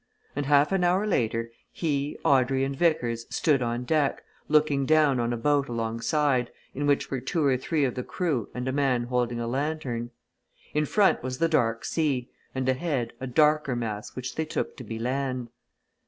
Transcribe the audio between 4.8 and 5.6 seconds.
down on a